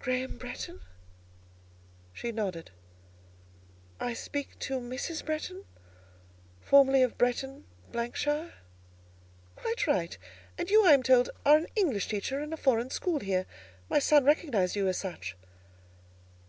[0.00, 0.80] "Graham Bretton?"
[2.12, 2.72] She nodded.
[4.00, 5.24] "I speak to Mrs.
[5.24, 5.64] Bretton,
[6.60, 8.54] formerly of Bretton, ——shire?"
[9.54, 10.18] "Quite right;
[10.58, 13.46] and you, I am told, are an English teacher in a foreign school here:
[13.88, 15.36] my son recognised you as such."